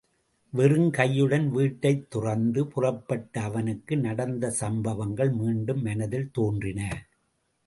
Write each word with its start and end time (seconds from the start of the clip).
வெறுங்கையுடன் 0.53 1.49
வீட்டைத் 1.49 2.09
துறந்து 2.09 2.67
புறப்பட்ட 2.67 3.41
அவனுக்கு 3.41 3.97
நடந்த 3.97 4.49
சம்பவங்கள் 4.49 5.31
மீண்டும் 5.31 5.81
மனத்தில் 5.81 6.31
தோன்றின. 6.31 7.07